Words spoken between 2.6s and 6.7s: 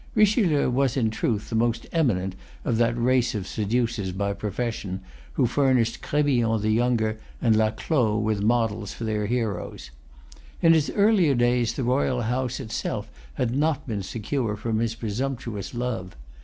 of that race of seducers by profession, who furnished Crébillon